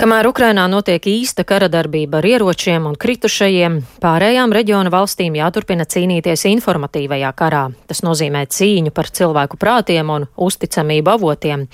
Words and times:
Kamēr 0.00 0.30
Ukrainā 0.30 0.62
notiek 0.64 1.04
īsta 1.04 1.44
kara 1.44 1.66
darbība 1.68 2.22
ar 2.22 2.24
ieročiem 2.24 2.86
un 2.88 2.94
kritušajiem, 2.96 3.74
pārējām 4.00 4.54
reģiona 4.56 4.88
valstīm 4.88 5.36
jāturpina 5.36 5.84
cīnīties 5.84 6.46
informatīvajā 6.48 7.34
karā. 7.36 7.66
Tas 7.84 8.00
nozīmē 8.06 8.46
cīņu 8.48 8.94
par 8.96 9.10
cilvēku 9.12 9.60
prātiem 9.60 10.14
un 10.14 10.24
uzticamību 10.40 11.12
avotiem. 11.18 11.66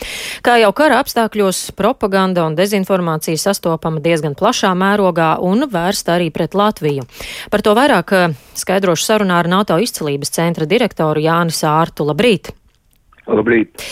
Kā 0.43 0.59
jau 0.59 0.73
kara 0.75 0.99
apstākļos, 1.05 1.63
propaganda 1.79 2.49
un 2.51 2.59
dezinformācija 2.59 3.39
sastopama 3.39 4.03
diezgan 4.03 4.35
plašā 4.35 4.75
mērogā 4.75 5.37
un 5.47 5.69
vērsta 5.71 6.19
arī 6.19 6.33
pret 6.35 6.59
Latviju. 6.59 7.07
Par 7.55 7.63
to 7.63 7.79
vairāk 7.79 8.19
eh, 8.19 8.39
skaidrošu 8.59 9.07
sarunā 9.07 9.39
ar 9.39 9.55
NATO 9.55 9.79
izcelības 9.79 10.35
centra 10.35 10.67
direktoru 10.67 11.23
Jāni 11.31 11.55
Sārtu. 11.55 12.11
Labrīt! 12.11 12.57
Labrīt! 13.27 13.83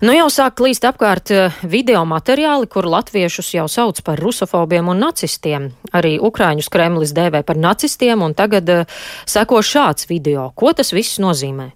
Nu 0.00 0.14
jau 0.14 0.28
sāk 0.30 0.54
klīst 0.60 0.84
apkārt 0.88 1.32
eh, 1.34 1.56
video 1.66 2.04
materiāli, 2.08 2.68
kur 2.70 2.86
latviešus 2.88 3.50
jau 3.56 3.66
sauc 3.68 3.98
par 4.06 4.20
rusofobiem 4.22 4.88
un 4.88 5.02
nacistiem. 5.02 5.72
Arī 5.92 6.16
Ukrāņus 6.22 6.70
Kremlis 6.72 7.12
dēvē 7.16 7.42
par 7.44 7.58
nacistiem, 7.58 8.22
un 8.22 8.36
tagad 8.38 8.70
uh, 8.72 8.86
seko 9.28 9.60
šāds 9.64 10.08
video. 10.08 10.48
Ko 10.54 10.72
tas 10.72 10.94
viss 10.94 11.18
nozīmē? 11.20 11.68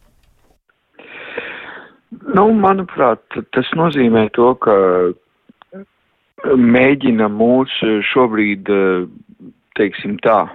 Nu, 2.32 2.46
manuprāt, 2.56 3.24
tas 3.52 3.68
nozīmē 3.76 4.28
to, 4.36 4.54
ka 4.62 4.76
mēģina 6.56 7.28
mūs 7.28 7.74
šobrīd, 8.12 8.70
eh, 8.72 9.50
teiksim 9.76 10.16
tā, 10.24 10.46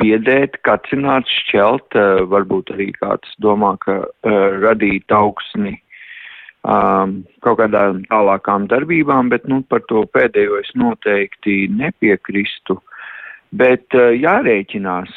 biedēt, 0.00 0.58
kacināt, 0.66 1.28
šķelt, 1.30 1.94
varbūt 2.30 2.72
arī 2.74 2.90
kāds 2.96 3.36
domā, 3.42 3.76
ka 3.84 4.02
radīt 4.62 5.12
augsni 5.14 5.78
kaut 6.66 7.60
kādām 7.60 8.02
tālākām 8.10 8.66
darbībām, 8.68 9.30
bet 9.30 9.46
nu, 9.48 9.62
par 9.70 9.84
to 9.88 10.04
pēdējo 10.12 10.58
es 10.60 10.70
noteikti 10.74 11.68
nepiekristu. 11.70 12.80
Bet 13.56 13.94
jārēķinās, 13.94 15.14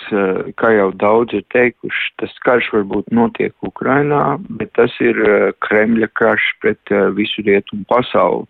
kā 0.56 0.70
jau 0.72 0.92
daudz 0.96 1.34
ir 1.36 1.44
teikuši, 1.52 2.14
tas 2.22 2.38
karš 2.46 2.70
varbūt 2.72 3.10
notiek 3.12 3.52
Ukrainā, 3.68 4.38
bet 4.48 4.72
tas 4.78 4.94
ir 5.04 5.18
Kremļa 5.66 6.08
karš 6.16 6.46
pret 6.62 6.94
visu 7.18 7.44
rietumu 7.44 7.84
pasauli. 7.90 8.48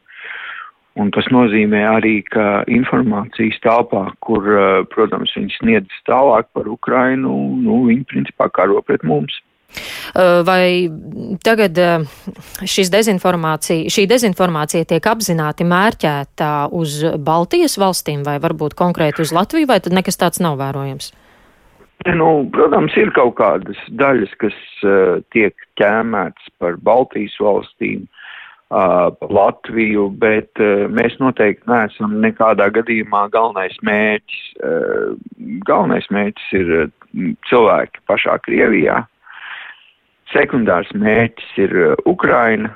Un 1.00 1.08
tas 1.16 1.28
nozīmē 1.31 1.86
arī, 1.88 2.17
ka 2.28 2.66
informācijas 2.67 3.61
telpā, 3.64 4.09
kur, 4.20 4.44
eh, 4.44 4.81
protams, 4.92 5.31
viņi 5.38 5.56
sniedz 5.56 6.02
tālāk 6.08 6.50
par 6.52 6.67
Ukrainu, 6.67 7.31
nu, 7.64 7.86
viņi 7.88 8.03
principā 8.11 8.50
karo 8.52 8.81
pret 8.81 9.03
mums. 9.08 9.39
Eh, 9.72 10.44
vai 10.44 10.92
tagad 11.39 11.78
eh, 11.80 12.03
dezinformācija, 12.92 13.88
šī 13.88 14.03
dezinformācija 14.11 14.83
tiek 14.83 15.08
apzināti 15.08 15.64
mērķēta 15.64 16.52
uz 16.75 17.05
Baltijas 17.23 17.78
valstīm 17.80 18.26
vai 18.28 18.36
varbūt 18.44 18.76
konkrēti 18.76 19.23
uz 19.23 19.31
Latviju, 19.31 19.72
vai 19.72 19.80
tad 19.80 19.95
nekas 19.95 20.20
tāds 20.20 20.44
nav 20.44 20.59
vērojams? 20.59 21.14
Nu, 22.11 22.50
protams, 22.52 22.92
ir 22.98 23.14
kaut 23.16 23.38
kādas 23.38 23.78
daļas, 23.94 24.31
kas 24.42 24.55
uh, 24.83 25.22
tiek 25.31 25.53
ķēmētas 25.78 26.50
par 26.58 26.80
Baltijas 26.81 27.36
valstīm, 27.39 28.08
uh, 28.09 28.09
uh, 28.09 28.22
Latviju, 28.72 30.08
bet 30.22 30.59
mēs 30.95 31.17
noteikti 31.19 31.67
neesam 31.67 32.14
nekādā 32.23 32.69
gadījumā 32.72 33.25
galvenais 33.33 33.75
mērķis. 33.83 34.44
Galvenais 35.67 36.08
mērķis 36.08 36.53
ir 36.55 36.72
cilvēki 37.49 38.05
pašā 38.08 38.38
Krievijā. 38.45 39.02
Sekundārs 40.31 40.92
mērķis 40.95 41.58
ir 41.66 41.75
Ukraina. 42.08 42.72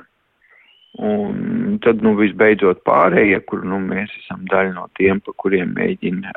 Un 0.96 1.76
tad, 1.84 2.00
nu, 2.04 2.14
visbeidzot 2.16 2.80
pārējie, 2.88 3.40
kur, 3.48 3.64
nu, 3.68 3.80
mēs 3.84 4.12
esam 4.22 4.46
daļa 4.48 4.72
no 4.78 4.86
tiem, 4.96 5.20
pa 5.20 5.34
kuriem 5.42 5.74
mēģina, 5.76 6.32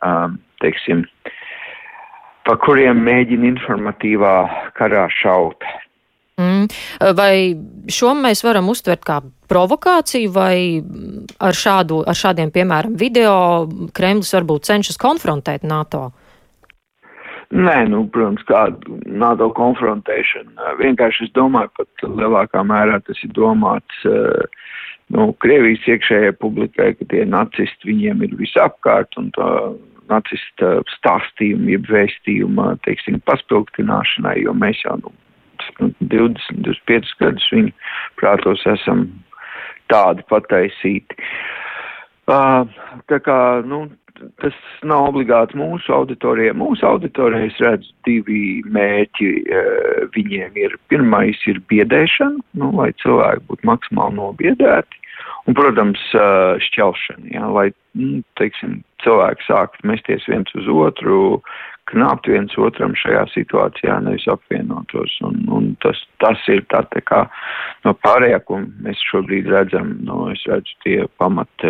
teiksim, 0.60 1.06
pa 2.48 2.58
kuriem 2.60 3.00
mēģina 3.06 3.48
informatīvā 3.54 4.34
karā 4.76 5.06
šaut. 5.16 5.64
Mm. 6.40 6.70
Vai 7.18 7.34
šo 7.92 8.14
mēs 8.16 8.46
varam 8.46 8.70
uztvert 8.72 9.04
kā 9.08 9.20
provokāciju, 9.52 10.32
vai 10.32 10.56
ar, 11.42 11.58
šādu, 11.58 12.04
ar 12.08 12.16
šādiem, 12.16 12.54
piemēram, 12.56 12.96
video 13.00 13.68
Kremlis 13.96 14.32
varbūt 14.38 14.70
cenšas 14.70 15.00
konfrontēt 15.02 15.68
NATO? 15.68 16.10
Nē, 17.50 17.88
nu, 17.90 18.04
protams, 18.14 18.44
kāda 18.46 19.00
NATO 19.10 19.50
konfrontēšana. 19.58 20.76
Vienkārši 20.80 21.26
es 21.26 21.34
domāju, 21.34 21.72
pat 21.80 22.04
lielākā 22.06 22.62
mērā 22.62 23.00
tas 23.08 23.20
ir 23.26 23.34
domāts 23.34 24.04
nu, 25.10 25.32
Krievijas 25.42 25.88
iekšējai 25.90 26.36
publikai, 26.38 26.92
ka 27.00 27.08
tie 27.10 27.24
nacisti 27.26 27.90
viņiem 27.90 28.22
ir 28.28 28.36
visapkārt 28.38 29.18
un 29.18 29.32
tā 29.34 29.50
nacista 30.10 30.78
stāstījuma, 30.94 31.74
jeb 31.74 31.90
vēstījuma, 31.90 32.76
teiksim, 32.86 33.18
paspilgtināšanai, 33.30 34.40
jo 34.46 34.54
mēs 34.58 34.86
jau, 34.86 35.00
nu, 35.02 35.14
20, 35.78 36.62
25 36.66 37.16
gadus 37.22 37.48
viņu 37.54 37.74
prātos 38.20 38.66
esam 38.70 39.08
tādi 39.90 40.26
pataisīti. 40.30 41.18
Uh, 42.30 42.70
tā 43.10 43.18
kā, 43.26 43.40
nu, 43.66 43.88
tas 44.44 44.56
nav 44.88 45.10
obligāti 45.10 45.58
mūsu 45.60 45.94
auditorijai. 45.96 46.56
Mūsu 46.58 46.86
auditorijai 46.88 47.50
es 47.50 47.60
redzu 47.64 47.92
divi 48.08 48.62
mērķi. 48.68 49.30
Uh, 49.44 50.06
viņiem 50.16 50.60
ir 50.60 50.78
pirmais 50.92 51.40
ir 51.50 51.62
biedēšana, 51.72 52.44
nu, 52.62 52.72
lai 52.80 52.92
cilvēki 53.04 53.48
būtu 53.50 53.70
maksimāli 53.70 54.20
nobiedēti. 54.20 55.04
Un, 55.48 55.56
protams, 55.58 56.02
uh, 56.14 56.60
šķelšana, 56.62 57.32
jā, 57.34 57.48
lai, 57.56 57.70
nu, 57.98 58.22
teiksim, 58.40 58.80
cilvēki 59.04 59.48
sāktu 59.48 59.88
mesties 59.90 60.28
viens 60.30 60.52
uz 60.60 60.68
otru, 60.70 61.40
knāpt 61.90 62.30
viens 62.30 62.54
otram 62.62 62.94
šajā 62.98 63.24
situācijā, 63.34 63.98
nevis 64.06 64.28
apvienotos. 64.30 65.16
Un, 65.26 65.42
un 65.56 65.72
tas, 65.84 66.02
tas 66.22 66.44
ir 66.52 66.62
tā, 66.70 66.84
tā 66.94 67.02
kā 67.06 67.24
no 67.88 67.96
pārējā, 68.06 68.44
ko 68.46 68.62
mēs 68.86 69.02
šobrīd 69.10 69.50
redzam, 69.50 69.96
no 70.06 70.28
es 70.34 70.44
redzu 70.50 70.78
tie 70.86 71.00
pamat, 71.22 71.70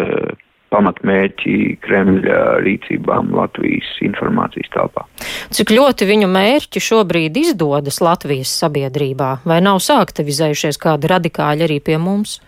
pamatmērķi 0.74 1.56
Kremļa 1.86 2.42
rīcībām 2.66 3.32
Latvijas 3.36 3.90
informācijas 4.06 4.72
telpā. 4.76 5.06
Cik 5.56 5.74
ļoti 5.76 6.10
viņu 6.10 6.30
mērķi 6.32 6.84
šobrīd 6.90 7.40
izdodas 7.42 8.02
Latvijas 8.04 8.52
sabiedrībā, 8.64 9.32
vai 9.50 9.62
nav 9.66 9.82
sāktivizējušies 9.86 10.82
kādi 10.82 11.10
radikāļi 11.12 11.68
arī 11.70 11.80
pie 11.84 11.98
mums? 12.02 12.40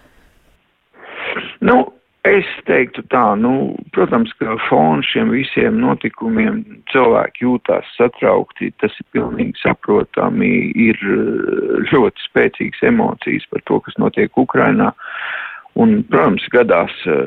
Nu, 1.61 1.83
Es 2.21 2.45
teiktu 2.69 3.01
tā, 3.09 3.33
nu, 3.33 3.73
protams, 3.95 4.29
ka 4.37 4.53
fonu 4.67 5.01
šiem 5.01 5.31
visiem 5.33 5.79
notikumiem 5.81 6.59
cilvēki 6.93 7.47
jūtās 7.47 7.87
satraukti, 7.95 8.69
tas 8.77 8.93
ir 9.01 9.07
pilnīgi 9.15 9.57
saprotami, 9.57 10.51
ir 10.77 11.01
eh, 11.01 11.79
ļoti 11.89 12.27
spēcīgas 12.27 12.83
emocijas 12.91 13.47
par 13.49 13.65
to, 13.65 13.79
kas 13.87 13.97
notiek 13.97 14.37
Ukrainā, 14.37 14.91
un, 15.81 16.03
protams, 16.13 16.45
gadās, 16.53 16.93
eh, 17.09 17.25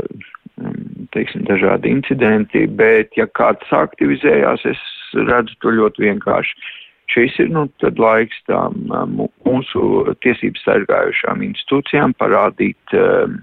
teiksim, 1.15 1.45
dažādi 1.49 1.91
incidenti, 1.91 2.65
bet 2.67 3.15
ja 3.19 3.27
kāds 3.39 3.71
aktivizējās, 3.75 4.65
es 4.71 4.83
redzu 5.29 5.57
to 5.63 5.75
ļoti 5.75 6.09
vienkārši. 6.09 6.67
Šis 7.13 7.37
ir, 7.43 7.51
nu, 7.53 7.67
laiks 8.01 8.39
tām 8.49 8.89
eh, 8.89 9.25
mūsu 9.45 10.15
tiesības 10.25 10.65
sargājušām 10.65 11.45
institūcijām 11.45 12.15
parādīt 12.19 12.97
um, 12.97 13.43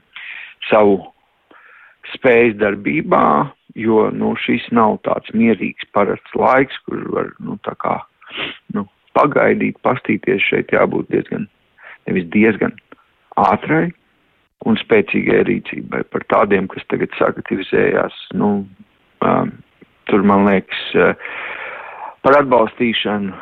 savu 0.70 0.98
spējas 2.16 2.58
darbībā, 2.60 3.52
jo 3.78 4.08
nu, 4.16 4.34
šis 4.42 4.66
nav 4.76 4.98
tāds 5.06 5.30
mierīgs 5.38 5.88
parasts 5.94 6.36
laiks, 6.36 6.80
kur 6.88 7.06
var 7.14 7.30
nu, 7.40 7.60
kā, 7.86 8.00
nu, 8.76 8.88
pagaidīt, 9.16 9.78
pastīties. 9.86 10.42
Šeit 10.50 10.74
jābūt 10.74 11.14
diezgan, 11.14 11.46
nevis 12.10 12.28
diezgan 12.34 12.74
ātrai 13.40 13.92
un 14.70 14.78
spēcīgai 14.78 15.42
rīcībai. 15.48 16.04
Par 16.14 16.26
tādiem, 16.34 16.68
kas 16.72 16.86
tagad 16.92 17.14
sagatavizējās, 17.18 18.18
nu, 18.38 18.54
um, 19.26 19.52
tur 20.09 20.28
man 20.28 20.47
liekas. 20.50 20.85
Uh, 20.96 21.34
par 22.26 22.38
atbalstīšanu, 22.41 23.34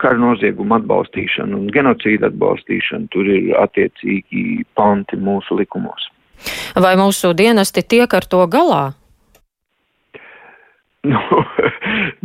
kara 0.00 0.20
noziegumu 0.20 0.76
atbalstīšanu 0.78 1.58
un 1.62 1.72
genocīdu 1.72 2.28
atbalstīšanu, 2.28 3.08
tur 3.14 3.28
ir 3.32 3.50
attiecīgi 3.60 4.64
panti 4.78 5.16
mūsu 5.16 5.58
likumos. 5.60 6.10
Vai 6.78 6.94
mūsu 7.00 7.32
dienesti 7.36 7.82
tiek 7.82 8.12
ar 8.14 8.28
to 8.28 8.44
galā? 8.50 8.86
Nu, 11.08 11.20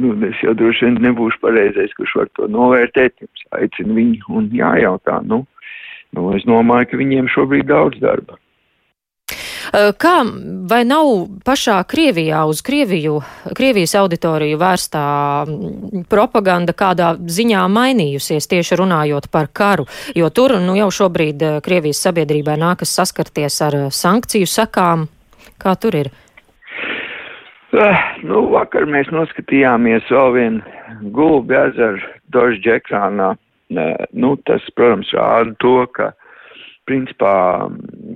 nu, 0.01 0.09
es 0.27 0.39
jau 0.41 0.51
droši 0.57 0.87
vien 0.87 0.95
nebūšu 1.05 1.37
pareizais, 1.43 1.91
kurš 1.95 2.15
var 2.17 2.29
to 2.35 2.47
novērtēt. 2.51 3.13
Jums 3.21 3.43
aicinu 3.55 3.93
viņu 3.95 4.33
un 4.39 4.47
jājautā. 4.51 5.19
Nu, 5.29 5.43
nu, 6.17 6.23
es 6.35 6.43
domāju, 6.49 6.89
ka 6.89 6.99
viņiem 6.99 7.29
šobrīd 7.31 7.69
daudz 7.69 8.01
darba. 8.01 8.35
Kā 9.73 10.15
vai 10.69 10.83
nav 10.85 11.07
pašā 11.41 11.79
Krievijā 11.89 12.43
uz 12.45 12.59
Krieviju, 12.61 13.15
Krievijas 13.57 13.95
auditoriju 13.97 14.59
vērstā 14.61 15.05
propaganda 16.11 16.75
kādā 16.77 17.15
ziņā 17.17 17.63
mainījusies 17.73 18.45
tieši 18.51 18.77
runājot 18.83 19.31
par 19.33 19.49
karu, 19.49 19.87
jo 20.13 20.29
tur 20.29 20.59
nu, 20.61 20.77
jau 20.77 20.91
šobrīd 20.93 21.41
Krievijas 21.65 22.03
sabiedrībai 22.05 22.59
nākas 22.61 22.93
saskarties 22.93 23.57
ar 23.65 23.79
sankciju 23.89 24.49
sakām. 24.49 25.07
Kā 25.57 25.73
tur 25.79 25.97
ir? 25.97 26.13
Uh, 27.73 27.97
nu, 28.21 28.43
vakar 28.53 28.85
mēs 28.85 29.07
noskatījāmies 29.09 30.05
vēl 30.13 30.33
vienu 30.35 31.09
gulbi 31.15 31.57
ezeru 31.57 32.11
dožģa 32.35 32.75
ekrānā. 32.77 33.31
Uh, 33.73 34.03
nu, 34.13 34.35
tas, 34.45 34.61
protams, 34.77 35.09
rāda 35.17 35.55
to, 35.63 35.79
ka 35.97 36.11
principā 36.85 37.33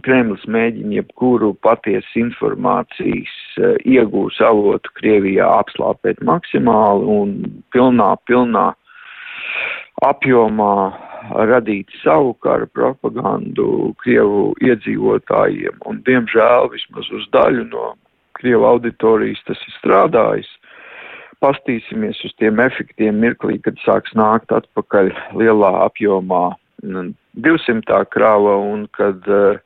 Kremlis 0.05 0.43
mēģina 0.49 0.99
jebkuru 0.99 1.53
patiesu 1.65 2.21
informācijas 2.21 3.33
uh, 3.61 3.75
iegūs 3.85 4.39
avotu 4.43 4.93
Krievijā 4.99 5.47
apslāpēt 5.61 6.21
maksimāli 6.25 7.09
un 7.17 7.35
pilnā, 7.75 8.13
pilnā 8.29 8.69
apjomā 10.05 10.73
radīt 11.49 11.91
savu 12.03 12.35
kara 12.45 12.67
propagandu 12.69 13.93
Krievu 14.03 14.51
iedzīvotājiem. 14.63 15.81
Un, 15.89 16.01
diemžēl, 16.07 16.69
vismaz 16.73 17.09
uz 17.13 17.27
daļu 17.33 17.67
no 17.71 17.91
Krievu 18.37 18.67
auditorijas 18.69 19.41
tas 19.47 19.61
ir 19.65 19.75
strādājis. 19.79 20.49
Pastīsimies 21.41 22.19
uz 22.25 22.33
tiem 22.41 22.61
efektiem 22.61 23.19
mirklī, 23.21 23.59
kad 23.61 23.77
sāks 23.83 24.13
nākt 24.17 24.53
atpakaļ 24.53 25.11
lielā 25.37 25.73
apjomā 25.85 26.55
200. 26.81 28.01
krāva 28.13 28.55
un 28.61 28.87
kad 28.93 29.25
uh, 29.29 29.57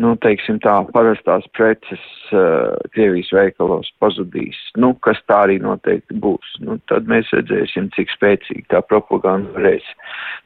nu, 0.00 0.14
teiksim 0.22 0.58
tā, 0.64 0.74
parastās 0.94 1.46
preces 1.56 2.02
uh, 2.32 2.74
Krievijas 2.94 3.30
veikalos 3.34 3.90
pazudīs, 4.02 4.58
nu, 4.80 4.92
kas 5.04 5.20
tā 5.28 5.44
arī 5.46 5.60
noteikti 5.62 6.16
būs. 6.20 6.58
Nu, 6.64 6.78
tad 6.90 7.08
mēs 7.10 7.30
redzēsim, 7.34 7.90
cik 7.94 8.12
spēcīgi 8.16 8.66
tā 8.74 8.82
propaganda 8.86 9.54
varēs, 9.56 9.88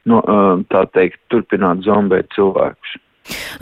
nu, 0.09 0.21
uh, 0.21 0.63
tā 0.73 0.85
teikt, 0.95 1.21
turpināt 1.33 1.85
zombēt 1.87 2.29
cilvēkus. 2.37 2.97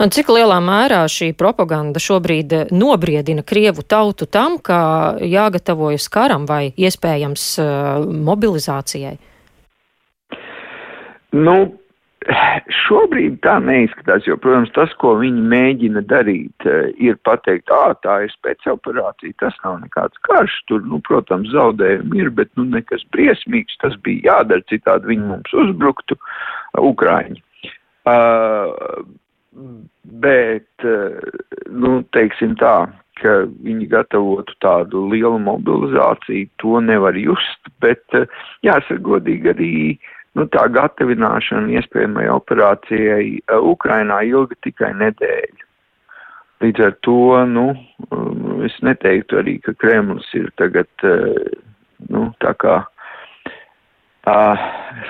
Un 0.00 0.12
cik 0.14 0.30
lielā 0.32 0.56
mērā 0.64 1.02
šī 1.12 1.34
propaganda 1.36 2.00
šobrīd 2.00 2.54
nobriedina 2.72 3.42
Krievu 3.44 3.84
tautu 3.84 4.28
tam, 4.30 4.56
ka 4.64 5.18
jāgatavojas 5.20 6.08
karam 6.12 6.46
vai 6.48 6.70
iespējams 6.72 7.48
uh, 7.60 8.06
mobilizācijai? 8.28 9.18
Nu, 11.36 11.56
Šobrīd 12.84 13.38
tā 13.44 13.54
neizskatās, 13.64 14.26
jo, 14.28 14.36
protams, 14.40 14.72
tas, 14.76 14.92
ko 15.00 15.14
viņi 15.20 15.44
mēģina 15.48 16.02
darīt, 16.10 16.66
eh, 16.68 16.90
ir 17.00 17.16
pateikt, 17.24 17.72
ā, 17.72 17.94
tā 18.04 18.18
ir 18.26 18.34
spēcoperācija, 18.34 19.36
tas 19.40 19.56
nav 19.64 19.78
nekāds 19.80 20.20
karš, 20.28 20.58
tur, 20.68 20.82
nu, 20.84 21.00
protams, 21.08 21.48
zaudējumi 21.54 22.20
ir, 22.20 22.30
bet, 22.30 22.50
nu, 22.60 22.66
nekas 22.68 23.06
briesmīgs, 23.16 23.78
tas 23.80 23.96
bija 24.04 24.34
jādara, 24.34 24.66
citādi 24.68 25.14
viņi 25.14 25.30
mums 25.30 25.56
uzbruktu, 25.64 26.18
Ukraiņi. 26.76 27.40
Uh, 28.08 29.08
bet, 30.20 30.88
nu, 31.72 32.02
teiksim 32.12 32.54
tā, 32.60 32.76
ka 33.22 33.34
viņi 33.64 33.88
gatavotu 33.90 34.54
tādu 34.62 35.06
lielu 35.10 35.40
mobilizāciju, 35.42 36.48
to 36.62 36.80
nevar 36.84 37.16
just, 37.18 37.72
bet, 37.82 38.04
jāsaka 38.66 39.00
godīgi 39.08 39.52
arī, 39.54 39.72
nu, 40.38 40.46
tā 40.54 40.66
gatavināšana 40.72 41.72
iespējamai 41.80 42.28
operācijai 42.32 43.24
uh, 43.38 43.62
Ukrainā 43.72 44.20
ilga 44.28 44.56
tikai 44.66 44.92
nedēļu. 44.98 45.64
Līdz 46.62 46.84
ar 46.88 46.94
to, 47.06 47.18
nu, 47.46 47.66
um, 48.10 48.62
es 48.66 48.74
neteiktu 48.82 49.38
arī, 49.42 49.58
ka 49.62 49.74
Kremlis 49.78 50.26
ir 50.38 50.48
tagad, 50.58 50.90
uh, 51.06 51.34
nu, 52.10 52.28
tā 52.42 52.54
kā 52.62 52.80
uh, 52.82 54.64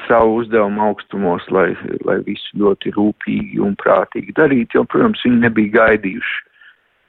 savu 0.06 0.42
uzdevumu 0.42 0.84
augstumos, 0.90 1.46
lai, 1.54 1.70
lai 2.08 2.18
visu 2.26 2.60
ļoti 2.60 2.92
rūpīgi 2.96 3.62
un 3.64 3.76
prātīgi 3.80 4.36
darītu, 4.36 4.80
jo, 4.80 4.84
protams, 4.88 5.24
viņi 5.24 5.44
nebija 5.46 5.76
gaidījuši 5.78 6.44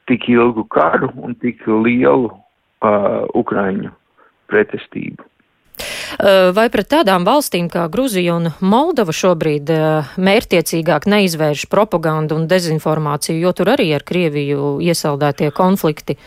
tik 0.10 0.30
ilgu 0.32 0.66
karu 0.74 1.12
un 1.22 1.36
tik 1.44 1.62
lielu 1.68 2.32
uh, 2.32 3.26
Ukraiņu 3.38 3.92
pretestību. 4.50 5.28
Eh, 6.18 6.50
vai 6.58 6.68
pret 6.74 6.90
tādām 6.90 7.26
valstīm 7.28 7.70
kā 7.70 7.86
Gruzija 7.92 8.34
un 8.40 8.50
Moldova 8.66 9.14
šobrīd 9.14 9.70
eh, 9.70 10.12
mērtiecīgāk 10.18 11.06
neizvērš 11.12 11.68
propagandu 11.70 12.40
un 12.40 12.48
dezinformāciju, 12.50 13.38
jo 13.44 13.54
tur 13.54 13.76
arī 13.76 13.92
ar 13.94 14.06
Krieviju 14.08 14.80
iesaldētie 14.82 15.52
konflikti? 15.54 16.18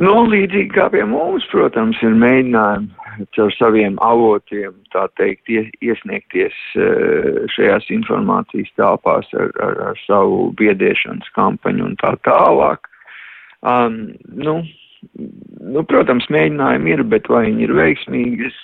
Nu, 0.00 0.14
līdzīgi 0.32 0.70
kā 0.72 0.88
pie 0.92 1.04
mums, 1.04 1.44
protams, 1.52 1.98
ir 2.04 2.14
mēģinājumi 2.16 3.26
caur 3.36 3.52
saviem 3.56 3.98
avotiem, 4.04 4.76
tā 4.94 5.06
teikt, 5.20 5.48
iesniegties 5.84 6.56
eh, 6.76 7.40
šajās 7.56 7.88
informācijas 7.96 8.70
telpās 8.80 9.32
ar, 9.36 9.48
ar, 9.64 9.80
ar 9.90 10.04
savu 10.06 10.50
biedēšanas 10.60 11.32
kampaņu 11.36 11.88
un 11.88 11.98
tā 12.00 12.14
tālāk. 12.28 12.88
Um, 13.60 14.14
nu, 14.40 14.60
nu, 15.74 15.84
protams, 15.88 16.28
mēģinājumi 16.32 16.94
ir, 16.94 17.04
bet 17.12 17.30
vai 17.32 17.46
viņi 17.48 17.66
ir 17.66 17.74
veiksmīgi, 17.78 18.50
es, 18.50 18.58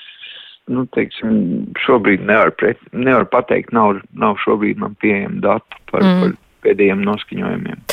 nu, 0.73 0.87
teiksim, 0.97 1.37
šobrīd 1.85 2.25
nevar, 2.27 2.53
pret, 2.61 2.81
nevar 2.93 3.29
pateikt, 3.33 3.73
nav, 3.77 4.03
nav 4.19 4.41
šobrīd 4.44 4.83
man 4.83 4.97
pieejama 5.03 5.43
data 5.44 5.85
par, 5.93 6.05
mm. 6.05 6.25
par 6.25 6.37
pēdējiem 6.67 7.06
noskaņojumiem. 7.06 7.87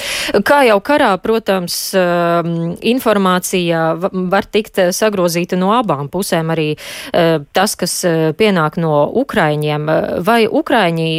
Kā 0.48 0.62
jau 0.68 0.80
karā, 0.86 1.12
protams, 1.22 1.76
um, 1.98 2.74
informācija 2.80 3.84
var 4.00 4.48
tikt 4.52 4.80
sagrozīta 4.96 5.58
no 5.60 5.74
abām 5.76 6.10
pusēm, 6.14 6.54
arī 6.54 6.68
uh, 6.76 7.44
tas, 7.56 7.76
kas 7.80 7.96
uh, 8.08 8.32
pienāk 8.38 8.80
no 8.82 9.04
Ukraiņiem. 9.24 9.90
Vai 10.26 10.44
Ukraiņi, 10.48 11.10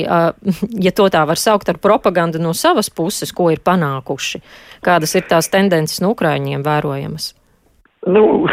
ja 0.84 0.92
to 0.96 1.08
tā 1.12 1.24
var 1.28 1.40
saukt 1.40 1.68
ar 1.70 1.80
propagandu 1.82 2.40
no 2.42 2.54
savas 2.56 2.90
puses, 2.90 3.32
ko 3.32 3.50
ir 3.52 3.62
panākuši? 3.64 4.40
Kādas 4.84 5.14
ir 5.18 5.26
tās 5.28 5.50
tendences 5.52 6.00
no 6.04 6.14
Ukraiņiem 6.14 6.64
vērojamas? 6.64 7.32
Nu, 8.06 8.46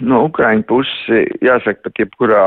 no 0.00 0.24
Ukraiņu 0.28 0.64
puses, 0.68 1.32
jāsaka, 1.44 1.88
pat 1.88 2.04
jebkurā 2.04 2.44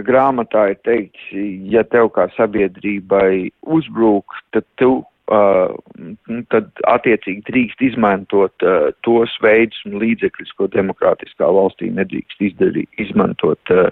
grāmatā 0.00 0.70
ir 0.72 0.80
teikts, 0.84 1.24
ja 1.72 1.84
tev 1.84 2.10
kā 2.16 2.28
sabiedrībai 2.36 3.52
uzbrūk, 3.62 4.36
tad 4.56 4.64
tu 4.80 5.02
tad 6.52 6.82
attiecīgi 6.90 7.44
drīkst 7.48 7.84
izmantot 7.86 8.64
uh, 8.66 8.90
tos 9.06 9.34
veidus 9.44 9.80
un 9.88 9.98
līdzekļus, 10.02 10.52
ko 10.58 10.68
demokrātiskā 10.72 11.48
valstī 11.56 11.90
nedrīkst 11.94 12.44
izdarīt, 12.48 12.90
izmantot 13.02 13.74
uh, 13.74 13.88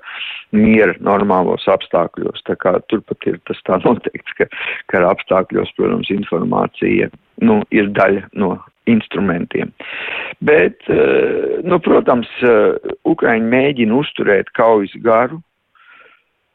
miera 0.56 0.96
normālos 1.04 1.66
apstākļos. 1.70 2.44
Tā 2.48 2.58
kā 2.60 2.76
turpat 2.92 3.28
ir 3.30 3.40
tas 3.50 3.60
tā 3.68 3.80
noteikts, 3.86 4.36
ka 4.38 4.48
kara 4.92 5.12
apstākļos, 5.14 5.74
protams, 5.78 6.12
informācija 6.14 7.10
nu, 7.44 7.60
ir 7.74 7.92
daļa 7.96 8.28
no 8.40 8.56
instrumentiem. 8.90 9.70
Bet, 10.44 10.82
uh, 10.92 11.60
nu, 11.64 11.80
protams, 11.84 12.30
uh, 12.44 12.76
Ukraiņi 13.08 13.54
mēģina 13.54 14.00
uzturēt 14.02 14.52
kaujas 14.58 14.96
garu, 15.04 15.40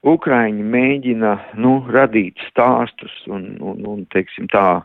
Ukraiņi 0.05 0.63
mēģina 0.69 1.31
nu, 1.57 1.79
radīt 1.89 2.41
stāstus 2.51 3.13
un, 3.25 3.55
un, 3.57 3.81
un 3.89 4.03
teiksim 4.13 4.49
tā, 4.53 4.83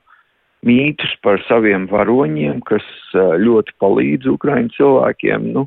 mītus 0.66 1.12
par 1.24 1.40
saviem 1.46 1.86
varoņiem, 1.90 2.60
kas 2.68 2.86
ļoti 3.14 3.76
palīdz 3.80 4.30
Ukraiņu 4.32 4.74
cilvēkiem. 4.76 5.50
Nu, 5.56 5.66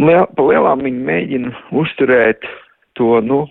liel, 0.00 0.26
pa 0.36 0.48
lielām 0.50 0.84
viņi 0.84 1.04
mēģina 1.08 1.54
uzturēt 1.82 2.44
to 3.00 3.18
nu, 3.24 3.46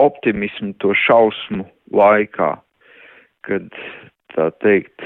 optimismu, 0.00 0.72
to 0.82 0.94
šausmu 0.96 1.66
laikā, 1.92 2.54
kad 3.46 3.66
tā 4.32 4.48
teikt, 4.64 5.04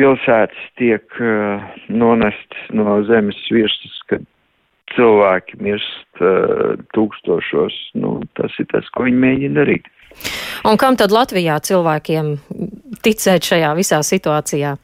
pilsētas 0.00 0.68
tiek 0.80 1.06
uh, 1.20 1.62
nonestas 1.88 2.68
no 2.74 2.98
zemes 3.08 3.38
virsmas, 3.52 3.98
kad 4.10 4.26
cilvēki 4.96 5.58
mirst 5.62 6.22
uh, 6.22 6.78
tūkstošos. 6.96 7.76
Nu, 7.98 8.20
tas 8.38 8.54
ir 8.62 8.68
tas, 8.72 8.88
ko 8.94 9.06
viņi 9.08 9.20
mēģina 9.26 9.60
darīt. 9.60 9.90
Un 10.68 10.78
kam 10.80 10.96
tad 11.00 11.12
Latvijā 11.14 11.58
cilvēkiem 11.64 12.34
ticēt 13.04 13.48
šajā 13.48 13.72
visā 13.78 14.00
situācijā? 14.06 14.74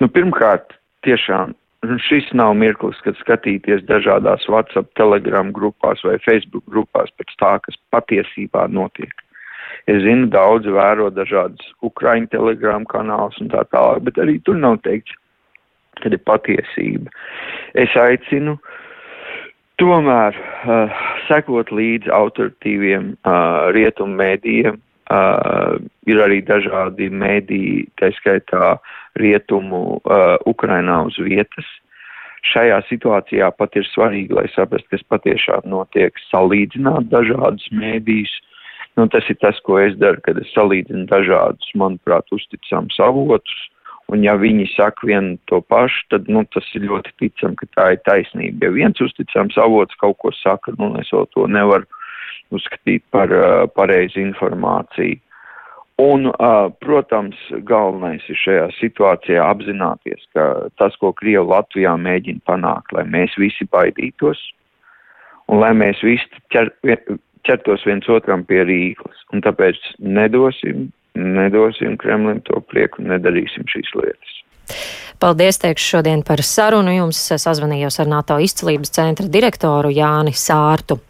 Nu, 0.00 0.08
pirmkārt, 0.08 0.76
tiešām 1.06 1.54
šis 2.04 2.28
nav 2.36 2.54
mirklis, 2.60 2.98
kad 3.04 3.16
skatīties 3.20 3.86
dažādās 3.88 4.44
WhatsApp, 4.52 4.90
Telegram 5.00 5.52
grupās 5.56 6.02
vai 6.04 6.18
Facebook 6.24 6.66
grupās 6.68 7.12
pēc 7.16 7.36
tā, 7.40 7.54
kas 7.64 7.78
patiesībā 7.94 8.66
notiek. 8.68 9.12
Es 9.88 10.02
zinu, 10.04 10.28
daudzi 10.32 10.72
vēro 10.74 11.08
dažādas 11.14 11.72
Ukraiņu 11.86 12.28
telegramu 12.34 12.88
kanālus 12.90 13.38
un 13.40 13.48
tā 13.52 13.64
tālāk, 13.72 14.04
bet 14.08 14.20
arī 14.20 14.36
tur 14.44 14.60
nav 14.60 14.76
teikts, 14.84 15.16
kad 16.02 16.12
ir 16.12 16.20
patiesība. 16.28 17.08
Es 17.80 17.96
aicinu 17.96 18.58
uh, 18.58 18.79
tomēr 19.80 20.36
uh, 20.36 21.02
sekot 21.26 21.72
līdzi 21.74 22.12
autoritīviem 22.14 23.12
uh, 23.14 23.70
rietumu 23.74 24.18
mēdījiem, 24.20 24.76
uh, 24.76 25.78
ir 26.10 26.22
arī 26.24 26.40
dažādi 26.46 27.10
mēdīji, 27.12 27.86
tā 28.00 28.12
skaitā 28.18 28.76
rietumu 29.20 30.00
uh, 30.00 30.36
Ukrainā 30.50 31.00
uz 31.08 31.16
vietas. 31.22 31.68
Šajā 32.50 32.78
situācijā 32.88 33.50
pat 33.56 33.74
ir 33.76 33.84
svarīgi, 33.90 34.32
lai 34.36 34.46
saprastu, 34.54 34.88
kas 34.94 35.04
patiešām 35.12 35.66
notiek, 35.68 36.16
salīdzināt 36.30 37.10
dažādus 37.12 37.66
mēdījus. 37.76 38.32
Nu, 38.96 39.06
tas 39.12 39.26
ir 39.32 39.36
tas, 39.42 39.60
ko 39.64 39.76
es 39.80 39.92
daru, 40.00 40.20
kad 40.24 40.40
es 40.40 40.48
salīdzinu 40.54 41.04
dažādus, 41.10 41.68
manuprāt, 41.78 42.26
uzticams 42.34 42.96
avotus 43.00 43.68
Un 44.10 44.24
ja 44.26 44.34
viņi 44.38 44.66
saka 44.72 45.06
vienu 45.06 45.36
to 45.46 45.60
pašu, 45.70 46.02
tad 46.10 46.28
nu, 46.32 46.42
tas 46.50 46.66
ir 46.74 46.88
ļoti 46.90 47.12
ticam, 47.22 47.54
ka 47.58 47.68
tā 47.76 47.86
ir 47.94 48.00
taisnība. 48.08 48.66
Ja 48.66 48.74
viens 48.74 49.02
uzticams 49.02 49.58
avots 49.60 49.94
kaut 50.02 50.18
ko 50.18 50.32
saka, 50.34 50.74
nu 50.78 50.92
es 50.98 51.12
vēl 51.14 51.28
to 51.36 51.46
nevaru 51.46 51.86
uzskatīt 52.50 53.04
par 53.14 53.30
uh, 53.30 53.66
pareizu 53.70 54.18
informāciju. 54.24 55.20
Un, 56.00 56.30
uh, 56.30 56.70
protams, 56.80 57.36
galvenais 57.68 58.24
ir 58.32 58.38
šajā 58.40 58.68
situācijā 58.78 59.42
apzināties, 59.44 60.22
ka 60.34 60.46
tas, 60.80 60.96
ko 60.98 61.12
Krievi 61.12 61.44
Latvijā 61.44 61.92
mēģina 62.00 62.40
panākt, 62.48 62.94
lai 62.96 63.04
mēs 63.04 63.36
visi 63.38 63.68
baidītos 63.70 64.40
un 65.50 65.60
lai 65.60 65.74
mēs 65.76 66.00
visi 66.06 66.42
ķer, 66.54 66.72
ķertos 67.46 67.84
viens 67.86 68.08
otram 68.08 68.46
pie 68.48 68.62
rīklas. 68.64 69.26
Un 69.34 69.44
tāpēc 69.44 69.76
nedosim, 70.00 70.88
nedosim 71.18 71.96
Kremlim 72.00 72.42
to 72.46 72.60
prieku 72.70 73.02
un 73.02 73.10
nedarīsim 73.14 73.66
šīs 73.70 73.94
lietas. 73.98 74.36
Paldies, 75.20 75.58
teikšu 75.60 75.96
šodien 75.96 76.22
par 76.24 76.40
sarunu. 76.46 76.94
Jums 76.94 77.18
sazvanījos 77.42 77.98
ar 78.00 78.08
NATO 78.08 78.38
izcelības 78.40 78.94
centra 78.94 79.26
direktoru 79.28 79.90
Jāni 79.92 80.32
Sārtu. 80.36 81.00